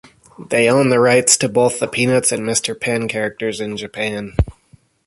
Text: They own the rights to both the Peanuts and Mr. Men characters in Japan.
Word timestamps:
They 0.49 0.67
own 0.67 0.89
the 0.89 0.99
rights 0.99 1.37
to 1.37 1.47
both 1.47 1.79
the 1.79 1.87
Peanuts 1.87 2.31
and 2.31 2.41
Mr. 2.41 2.75
Men 2.87 3.07
characters 3.07 3.61
in 3.61 3.77
Japan. 3.77 4.33